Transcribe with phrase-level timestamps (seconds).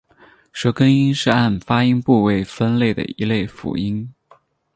[0.51, 4.11] 舌根音是按发音部位分类的一类辅音。